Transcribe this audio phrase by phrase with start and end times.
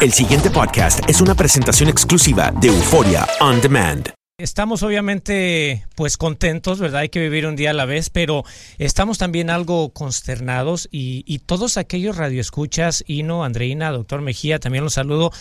[0.00, 4.10] El siguiente podcast es una presentación exclusiva de Euforia On Demand.
[4.38, 7.00] Estamos obviamente pues contentos, ¿verdad?
[7.00, 8.44] Hay que vivir un día a la vez, pero
[8.78, 15.32] estamos también algo consternados y, todos aquellos radioescuchas, Ino, Andreina, doctor Mejía, también los saludo,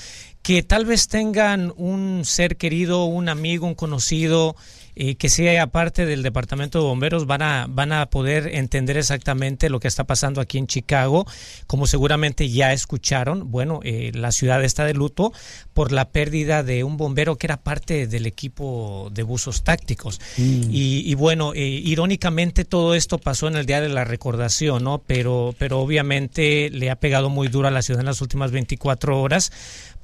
[0.48, 4.56] que tal vez tengan un ser querido, un amigo, un conocido
[5.00, 9.70] eh, que sea parte del Departamento de Bomberos van a, van a poder entender exactamente
[9.70, 11.28] lo que está pasando aquí en Chicago.
[11.68, 15.34] Como seguramente ya escucharon, bueno, eh, la ciudad está de luto
[15.76, 20.20] por la pérdida de un bombero que era parte del equipo de buzos tácticos.
[20.38, 20.70] Mm.
[20.72, 25.04] Y, bueno, eh, irónicamente todo esto pasó en el día de la recordación, ¿no?
[25.06, 29.22] Pero, pero obviamente le ha pegado muy duro a la ciudad en las últimas 24
[29.22, 29.52] horas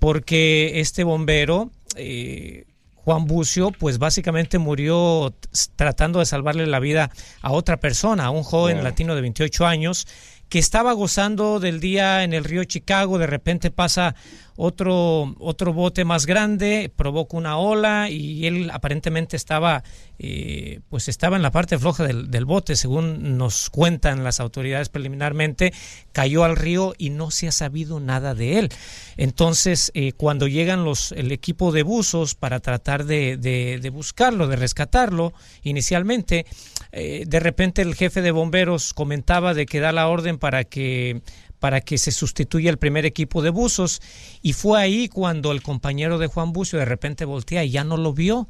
[0.04, 1.72] porque este bombero...
[1.96, 2.66] Eh,
[3.06, 5.36] Juan Bucio, pues básicamente murió
[5.76, 7.12] tratando de salvarle la vida
[7.42, 10.08] a otra persona, a un joven latino de 28 años
[10.54, 14.16] que estaba gozando del día en el río Chicago, de repente pasa
[14.56, 19.84] otro, otro bote más grande, provoca una ola y él aparentemente estaba,
[20.20, 24.90] eh, pues estaba en la parte floja del, del, bote, según nos cuentan las autoridades
[24.90, 25.74] preliminarmente,
[26.12, 28.70] cayó al río y no se ha sabido nada de él.
[29.18, 34.56] Entonces, eh, cuando llegan los, el equipo de buzos para tratar de, de, buscarlo, de
[34.56, 36.46] rescatarlo, inicialmente,
[36.92, 41.22] eh, de repente el jefe de bomberos comentaba de que da la orden para que
[41.64, 44.02] para que se sustituya el primer equipo de buzos
[44.42, 47.96] y fue ahí cuando el compañero de Juan Bucio de repente voltea y ya no
[47.96, 48.50] lo vio.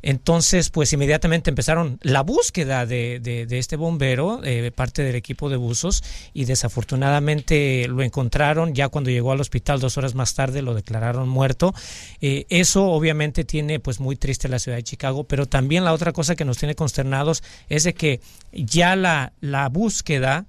[0.00, 5.58] Entonces, pues inmediatamente empezaron la búsqueda de, de, este bombero, eh, parte del equipo de
[5.58, 6.02] buzos,
[6.32, 8.74] y desafortunadamente lo encontraron.
[8.74, 11.74] Ya cuando llegó al hospital dos horas más tarde lo declararon muerto.
[12.22, 16.14] Eh, eso obviamente tiene pues muy triste la ciudad de Chicago, pero también la otra
[16.14, 20.46] cosa que nos tiene consternados es de que ya la, la búsqueda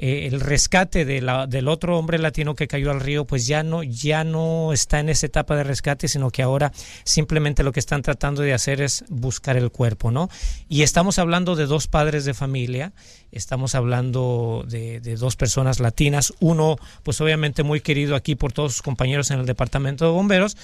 [0.00, 3.64] eh, el rescate de la, del otro hombre latino que cayó al río, pues ya
[3.64, 7.80] no, ya no está en esa etapa de rescate, sino que ahora simplemente lo que
[7.80, 10.30] están tratando de hacer es buscar el cuerpo, ¿no?
[10.68, 12.92] Y estamos hablando de dos padres de familia,
[13.32, 18.74] estamos hablando de, de dos personas latinas, uno pues obviamente muy querido aquí por todos
[18.74, 20.56] sus compañeros en el departamento de bomberos,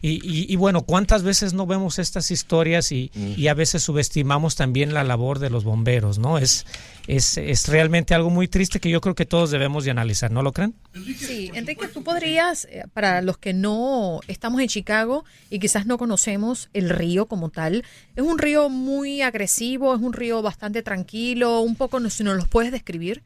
[0.00, 5.02] y, bueno, ¿cuántas veces no vemos estas historias y, y, a veces subestimamos también la
[5.02, 6.38] labor de los bomberos, ¿no?
[6.38, 6.66] Es,
[7.08, 10.42] es, es, realmente algo muy triste que yo creo que todos debemos de analizar, ¿no
[10.42, 10.74] lo creen?
[11.16, 15.96] Sí, Enrique, tú podrías, eh, para los que no estamos en Chicago y quizás no
[15.96, 17.82] conocemos el río como tal,
[18.14, 22.46] es un río muy agresivo, es un río bastante tranquilo, un poco, si nos los
[22.46, 23.22] puedes describir.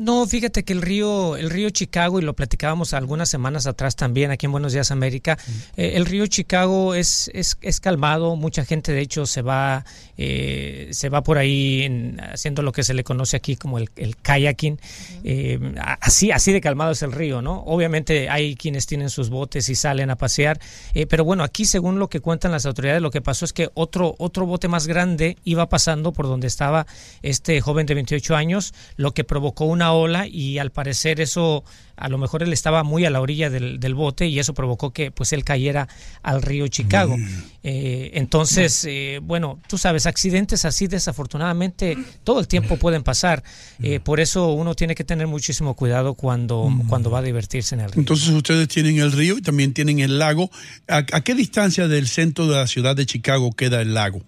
[0.00, 4.30] No, fíjate que el río, el río Chicago, y lo platicábamos algunas semanas atrás también
[4.30, 5.38] aquí en Buenos Días América,
[5.76, 9.86] eh, el río Chicago es, es, es, calmado, mucha gente de hecho se va,
[10.18, 13.88] eh, se va por ahí en, haciendo lo que se le conoce aquí como el,
[13.96, 14.78] el kayaking,
[15.24, 15.58] eh,
[16.00, 17.62] así, así de calmado es el río, ¿no?
[17.62, 20.60] Obviamente hay quienes tienen sus botes y salen a pasear,
[21.08, 24.14] pero bueno, aquí según lo que cuentan las autoridades, lo que pasó es que otro,
[24.18, 26.86] otro bote más grande iba pasando por donde estaba
[27.22, 31.64] este joven de 28 años, lo que provocó una ola y al parecer eso
[31.96, 35.10] a lo mejor él estaba muy a la orilla del, bote y eso provocó que
[35.10, 35.88] pues él cayera
[36.22, 37.16] al río Chicago.
[37.16, 37.42] Mm.
[37.62, 43.42] Eh, entonces, eh, bueno, tú sabes, accidentes así desafortunadamente todo el tiempo pueden pasar.
[43.82, 44.02] Eh, mm.
[44.02, 46.88] por eso uno tiene que tener muchísimo cuidado cuando, mm.
[46.88, 48.00] cuando va a divertirse en el río.
[48.00, 50.50] Entonces ustedes tienen el río y también tienen el lago.
[50.88, 54.22] ¿A, a qué distancia del centro de la ciudad de Chicago queda el lago?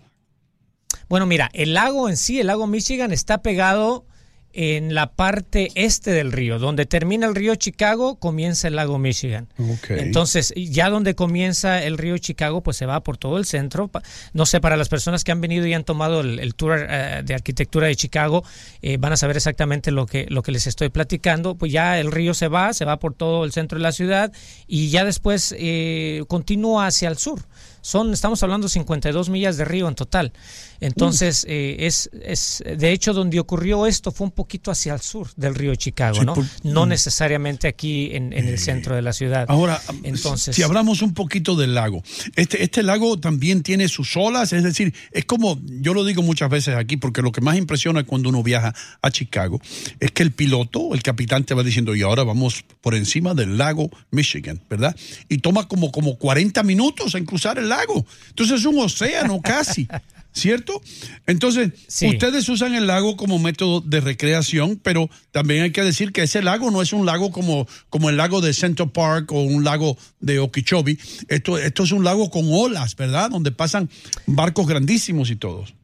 [1.08, 4.06] Bueno, mira, el lago en sí, el lago Michigan, está pegado
[4.52, 6.58] en la parte este del río.
[6.58, 9.48] Donde termina el río Chicago, comienza el lago Michigan.
[9.88, 13.90] Entonces, ya donde comienza el río Chicago, pues se va por todo el centro.
[14.32, 17.34] No sé, para las personas que han venido y han tomado el, tour eh, de
[17.34, 18.44] arquitectura de Chicago,
[18.82, 21.54] eh, van a saber exactamente lo que, lo que les estoy platicando.
[21.54, 24.32] Pues ya el río se va, se va por todo el centro de la ciudad
[24.66, 27.42] y ya después eh, continúa hacia el sur.
[27.80, 30.32] Son, estamos hablando 52 millas de río en total.
[30.80, 35.28] Entonces, eh, es, es, de hecho, donde ocurrió esto fue un poquito hacia el sur
[35.36, 36.34] del río Chicago, ¿no?
[36.62, 36.88] no mm.
[36.88, 39.46] necesariamente aquí en, el eh, centro de la ciudad.
[39.48, 42.02] Ahora, Entonces, si hablamos un poquito del lago,
[42.36, 46.48] este, este lago también tiene sus olas, es decir, es como, yo lo digo muchas
[46.48, 49.60] veces aquí, porque lo que más impresiona cuando uno viaja a Chicago
[49.98, 53.58] es que el piloto, el capitán te va diciendo, y ahora vamos por encima del
[53.58, 54.96] lago Michigan, ¿verdad?
[55.28, 58.04] Y toma como, como 40 minutos en cruzar el lago.
[58.28, 59.88] Entonces es un océano casi.
[60.38, 60.80] ¿cierto?
[61.26, 61.72] Entonces,
[62.02, 66.42] ustedes usan el lago como método de recreación, pero también hay que decir que ese
[66.42, 69.96] lago no es un lago como, como el lago de Central Park o un lago
[70.20, 70.98] de Okeechobee.
[71.28, 73.30] Esto, esto es un lago con olas, ¿verdad?
[73.30, 73.90] Donde pasan
[74.26, 75.74] barcos grandísimos y todos.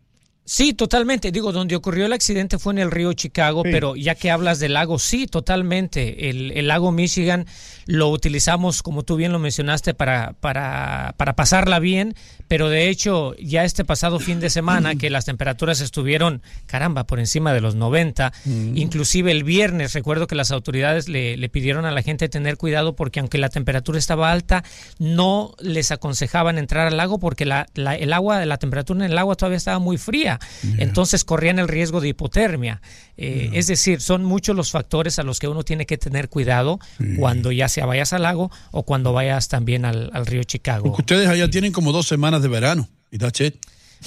[0.46, 1.32] Sí, totalmente.
[1.32, 4.74] Digo, donde ocurrió el accidente fue en el río Chicago, pero ya que hablas del
[4.74, 6.28] lago, sí, totalmente.
[6.28, 7.46] El, el, lago Michigan
[7.86, 12.14] lo utilizamos, como tú bien lo mencionaste, para, para, para pasarla bien,
[12.46, 17.20] pero de hecho ya este pasado fin de semana que las temperaturas estuvieron, caramba, por
[17.20, 18.32] encima de los 90,
[18.74, 22.96] inclusive el viernes, recuerdo que las autoridades le, le, pidieron a la gente tener cuidado
[22.96, 24.62] porque aunque la temperatura estaba alta,
[24.98, 29.18] no les aconsejaban entrar al lago porque la, la, el agua, la temperatura en el
[29.18, 30.33] agua todavía estaba muy fría
[30.78, 32.80] entonces corrían el riesgo de hipotermia.
[33.16, 36.78] Eh, es decir, son muchos los factores a los que uno tiene que tener cuidado
[37.18, 40.84] cuando ya sea vayas al lago o cuando vayas también al, río Chicago.
[40.84, 42.88] Porque ustedes allá tienen como dos semanas de verano.
[43.10, 43.56] Y that's it.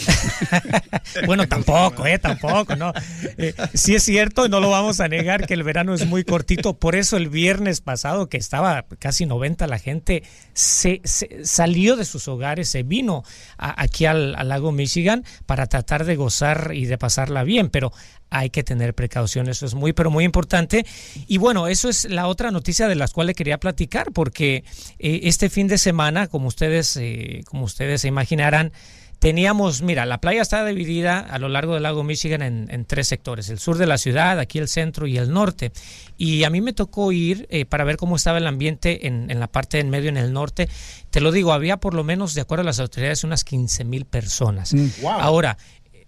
[1.26, 2.20] bueno, tampoco, ¿eh?
[2.20, 2.94] Tampoco, ¿no?
[3.38, 6.78] Eh, sí es cierto, no lo vamos a negar que el verano es muy cortito.
[6.78, 10.24] Por eso el viernes pasado, que estaba casi 90, la gente
[10.54, 11.02] se,
[11.44, 13.24] salió de sus hogares, se vino
[13.58, 17.70] aquí al, lago Michigan para tratar de gozar y de pasarla bien.
[17.70, 17.92] Pero
[18.30, 20.86] hay que tener precaución, eso es muy, pero muy importante.
[21.28, 24.64] Y bueno, eso es la otra noticia de la cual le quería platicar, porque
[25.00, 28.72] eh, este fin de semana, como ustedes, eh, como ustedes se imaginarán,
[29.20, 33.50] Teníamos, mira, la playa está dividida a lo largo del lago Michigan en, tres sectores,
[33.50, 35.72] el sur de la ciudad, aquí el centro y el norte.
[36.18, 39.48] Y a mí me tocó ir eh, para ver cómo estaba el ambiente en, la
[39.48, 40.70] parte en medio, en el norte.
[41.10, 44.06] Te lo digo, había por lo menos, de acuerdo a las autoridades, unas 15 mil
[44.06, 44.74] personas.
[44.74, 45.58] Mm, Ahora,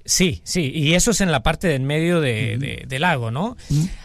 [0.06, 3.58] Sí, sí, y eso es en la parte del medio de, del lago, ¿no?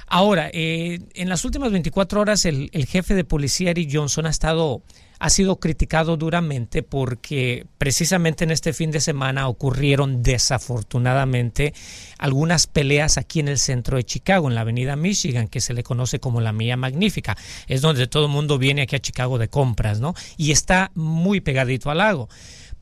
[0.06, 4.30] Ahora, eh, en las últimas 24 horas el, el, jefe de policía Eric Johnson ha
[4.30, 4.82] estado
[5.24, 11.72] ha sido criticado duramente porque precisamente en este fin de semana ocurrieron desafortunadamente
[12.18, 15.82] algunas peleas aquí en el centro de Chicago, en la avenida Michigan, que se le
[15.82, 17.38] conoce como la Mía Magnífica.
[17.68, 20.12] Es donde todo el mundo viene aquí a Chicago de compras, ¿no?
[20.36, 22.28] Y está muy pegadito al lago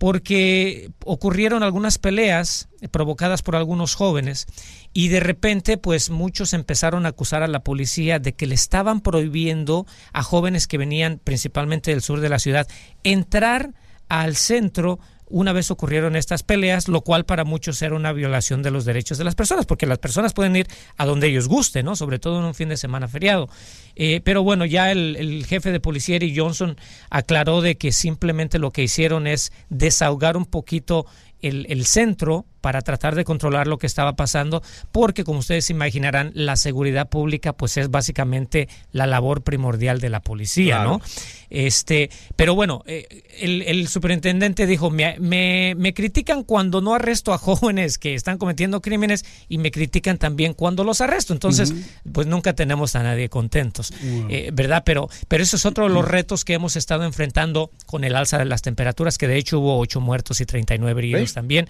[0.02, 4.48] porque ocurrieron algunas peleas provocadas por algunos jóvenes
[4.92, 9.00] y de repente pues muchos empezaron a acusar a la policía de que le estaban
[9.00, 12.66] prohibiendo a jóvenes que venían principalmente del sur de la ciudad
[13.04, 13.74] entrar
[14.08, 14.98] al centro
[15.32, 19.18] una vez ocurrieron estas peleas, lo cual para muchos era una violación de los derechos
[19.18, 21.96] de las personas, porque las personas pueden ir a donde ellos gusten, ¿no?
[21.96, 23.48] Sobre todo en un fin de semana feriado.
[23.96, 26.76] Eh, pero bueno, ya el, jefe de policía, Eric Johnson,
[27.10, 31.06] aclaró de que simplemente lo que hicieron es desahogar un poquito
[31.40, 36.30] el, el centro para tratar de controlar lo que estaba pasando, porque como ustedes imaginarán,
[36.34, 41.02] la seguridad pública pues es básicamente la labor primordial de la policía, ¿no?
[41.50, 47.98] Este, pero bueno, eh, el, superintendente dijo, me, me, critican cuando no arresto a jóvenes
[47.98, 51.34] que están cometiendo crímenes y me critican también cuando los arresto.
[51.34, 51.74] Entonces,
[52.10, 53.92] pues nunca tenemos a nadie contentos,
[54.30, 54.82] eh, ¿verdad?
[54.86, 58.38] Pero, pero eso es otro de los retos que hemos estado enfrentando con el alza
[58.38, 61.68] de las temperaturas, que de hecho hubo ocho muertos y 39 heridos también.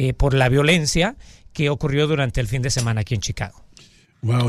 [0.00, 1.16] Eh, por la violencia
[1.52, 3.64] que ocurrió durante el fin de semana aquí en Chicago.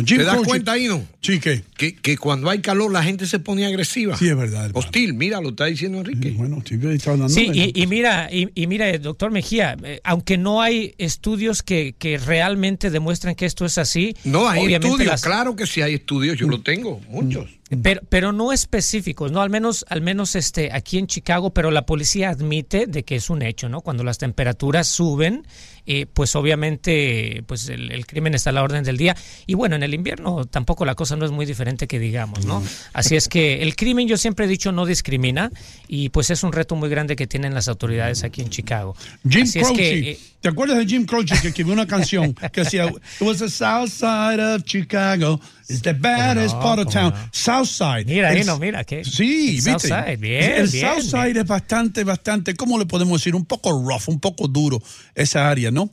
[0.05, 1.03] ¿Te das cuenta, Ino?
[1.21, 1.63] Sí, ¿qué?
[1.75, 4.15] Que, que cuando hay calor la gente se pone agresiva.
[4.15, 4.69] Sí, es verdad.
[4.75, 6.35] Hostil, mira, lo está diciendo Enrique.
[6.37, 11.63] Bueno, está hablando sí y, mira, y, mira, doctor Mejía, eh, aunque no hay estudios
[11.63, 14.15] que, que, realmente demuestran que esto es así.
[14.25, 17.49] No, hay estudios, claro que sí hay estudios, yo lo tengo, muchos.
[17.83, 19.41] Pero, pero no específicos, ¿no?
[19.41, 23.29] Al menos, al menos este, aquí en Chicago, pero la policía admite de que es
[23.29, 23.81] un hecho, ¿no?
[23.81, 25.45] Cuando las temperaturas suben,
[25.91, 29.15] eh, pues obviamente pues el, crimen está a la orden del día.
[29.47, 32.61] Y bueno, en el invierno tampoco la cosa no es muy diferente que digamos, ¿no?
[32.93, 35.51] Así es que el crimen, yo siempre he dicho, no discrimina
[35.87, 38.95] y pues es un reto muy grande que tienen las autoridades aquí en Chicago.
[39.27, 43.21] Jim Croce, eh, ¿te acuerdas de Jim Croce que escribió una canción que decía, It
[43.21, 48.05] was the south side of Chicago, it's the baddest part of town, south side.
[48.05, 51.47] Mira, ahí no, mira, que Sí, el South side, bien, El bien, south side es
[51.47, 53.35] bastante, bastante, ¿cómo le podemos decir?
[53.35, 54.81] Un poco rough, un poco duro
[55.15, 55.89] esa área, ¿no?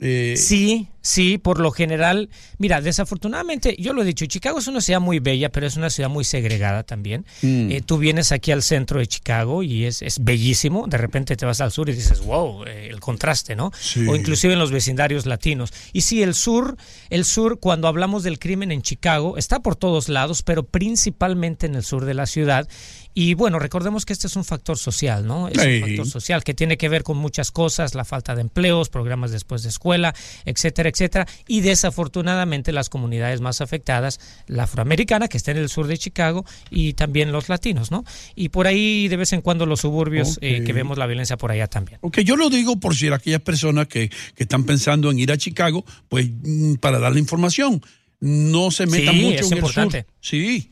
[0.00, 2.28] Eh, sí, Sí, por lo general,
[2.58, 5.88] mira, desafortunadamente, yo lo he dicho, Chicago es una ciudad muy bella, pero es una
[5.88, 7.24] ciudad muy segregada también.
[7.42, 7.70] Mm.
[7.70, 11.46] Eh, tú vienes aquí al centro de Chicago y es, es, bellísimo, de repente te
[11.46, 13.72] vas al sur y dices, wow, eh, el contraste, ¿no?
[14.08, 15.72] O inclusive en los vecindarios latinos.
[15.92, 16.76] Y sí, el sur,
[17.08, 21.74] el sur, cuando hablamos del crimen en Chicago, está por todos lados, pero principalmente en
[21.74, 22.68] el sur de la ciudad.
[23.12, 25.48] Y bueno, recordemos que este es un factor social, ¿no?
[25.48, 28.88] Es un factor social que tiene que ver con muchas cosas, la falta de empleos,
[28.88, 30.14] programas después de escuela,
[30.44, 31.26] etcétera, etcétera.
[31.48, 36.44] Y desafortunadamente las comunidades más afectadas, la afroamericana, que está en el sur de Chicago,
[36.70, 38.04] y también los latinos, ¿no?
[38.34, 41.50] Y por ahí de vez en cuando los suburbios eh, que vemos la violencia por
[41.50, 41.98] allá también.
[42.02, 45.38] Ok, yo lo digo por si aquellas personas que, que están pensando en ir a
[45.38, 47.82] Chicago, pues mm, para darle información.
[48.20, 49.98] No se metan mucho en importante.
[49.98, 50.14] el sur.
[50.20, 50.70] Sí.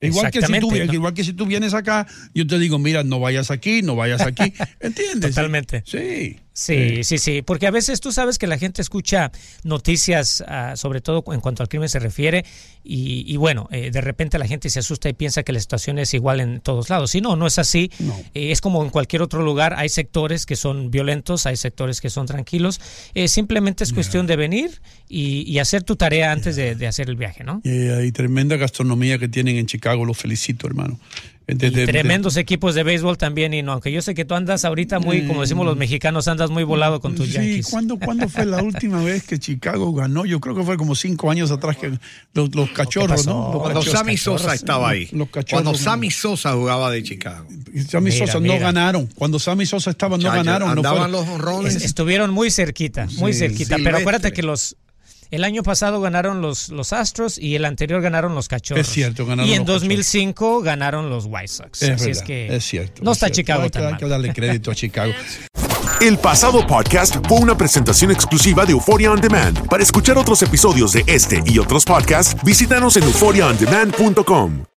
[0.00, 3.20] Igual que, si tú, igual que si tú vienes acá, yo te digo, mira, no
[3.20, 4.52] vayas aquí, no vayas aquí.
[4.80, 5.34] ¿Entiendes?
[5.34, 5.82] Totalmente.
[5.86, 6.36] Sí.
[6.56, 9.32] Sí, sí, sí, porque a veces tú sabes que la gente escucha
[9.64, 12.44] noticias, uh, sobre todo en cuanto al crimen se refiere,
[12.84, 15.98] y, y bueno, eh, de repente la gente se asusta y piensa que la situación
[15.98, 17.14] es igual en todos lados.
[17.14, 17.90] Y no, no es así.
[17.98, 18.14] No.
[18.34, 22.08] Eh, es como en cualquier otro lugar, hay sectores que son violentos, hay sectores que
[22.08, 22.80] son tranquilos.
[23.14, 27.08] Eh, simplemente es cuestión de venir y, y, hacer tu tarea antes de, de hacer
[27.08, 27.62] el viaje, ¿no?
[27.64, 31.00] Y tremenda gastronomía que tienen en Chicago, los felicito, hermano.
[31.46, 34.34] De, de, tremendos de, equipos de béisbol también, y no, aunque yo sé que tú
[34.34, 37.68] andas ahorita muy, como decimos los mexicanos, andas muy volado con tus sí, Yankees.
[37.70, 40.24] ¿cuándo, ¿cuándo fue la última vez que Chicago ganó?
[40.24, 41.92] Yo creo que fue como cinco años atrás que
[42.32, 43.50] los, los cachorros, ¿no?
[43.52, 45.08] Los Cuando cachorros, Sammy Sosa estaba ahí.
[45.12, 47.46] Los cachorros, Cuando Sammy Sosa jugaba de Chicago.
[47.90, 48.54] Sammy Mira, Sosa mira.
[48.54, 49.06] no ganaron.
[49.14, 50.68] Cuando Sammy Sosa estaba, no ganaron.
[50.68, 51.74] No andaban fueron- los honrones.
[51.76, 53.64] Es- estuvieron muy cerquita, muy Sí, cerquita.
[53.76, 53.84] Silvestre.
[53.84, 54.76] Pero acuérdate que los
[55.30, 58.86] el año pasado ganaron los, los Astros y el anterior ganaron los Cachorros.
[58.86, 61.82] Es cierto, ganaron Y en los 2005 ganaron los White Sox.
[61.82, 63.02] Es Así verdad, es que es cierto.
[63.02, 63.36] no es está cierto.
[63.36, 64.00] Chicago hay, tan hay mal.
[64.00, 65.12] que darle crédito a Chicago.
[66.00, 69.66] El pasado podcast fue una presentación exclusiva de Euphoria On Demand.
[69.68, 74.64] Para escuchar otros episodios de este y otros podcasts, visítanos en euphoriaondemand.com.